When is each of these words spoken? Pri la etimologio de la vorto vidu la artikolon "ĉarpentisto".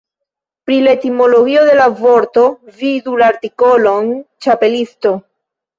Pri 0.69 0.77
la 0.87 0.95
etimologio 0.97 1.67
de 1.69 1.75
la 1.81 1.87
vorto 2.01 2.47
vidu 2.81 3.17
la 3.23 3.31
artikolon 3.35 4.13
"ĉarpentisto". 4.47 5.19